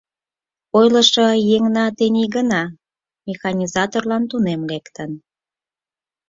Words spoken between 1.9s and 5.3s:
тений гына механизаторлан тунем лектын.